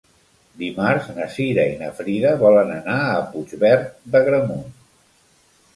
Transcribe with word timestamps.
Dimarts 0.61 1.09
na 1.17 1.27
Cira 1.33 1.65
i 1.73 1.75
na 1.83 1.91
Frida 1.99 2.33
volen 2.41 2.73
anar 2.79 2.97
a 3.13 3.23
Puigverd 3.35 3.97
d'Agramunt. 4.17 4.67